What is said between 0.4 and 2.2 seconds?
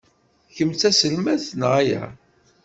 Kemm d taselmadt neɣ ala?